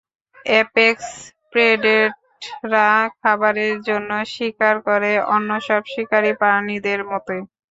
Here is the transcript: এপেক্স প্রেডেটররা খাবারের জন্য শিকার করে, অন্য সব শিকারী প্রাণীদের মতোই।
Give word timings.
এপেক্স 0.55 1.07
প্রেডেটররা 1.51 2.87
খাবারের 3.19 3.75
জন্য 3.87 4.11
শিকার 4.33 4.75
করে, 4.87 5.11
অন্য 5.33 5.49
সব 5.67 5.81
শিকারী 5.93 6.31
প্রাণীদের 6.39 6.99
মতোই। 7.09 7.41